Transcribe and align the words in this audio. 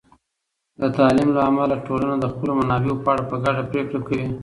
د 0.79 0.81
تعلیم 0.97 1.29
له 1.35 1.41
امله، 1.49 1.75
ټولنه 1.87 2.15
د 2.19 2.25
خپلو 2.33 2.51
منابعو 2.59 3.03
په 3.03 3.09
اړه 3.13 3.23
په 3.31 3.35
ګډه 3.45 3.63
پرېکړه 3.71 3.99
کوي. 4.07 4.27